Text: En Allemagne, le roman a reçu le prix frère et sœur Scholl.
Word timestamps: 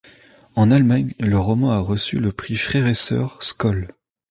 En 0.55 0.71
Allemagne, 0.71 1.13
le 1.19 1.37
roman 1.37 1.73
a 1.73 1.77
reçu 1.77 2.17
le 2.19 2.31
prix 2.31 2.55
frère 2.55 2.87
et 2.87 2.95
sœur 2.95 3.37
Scholl. 3.43 3.87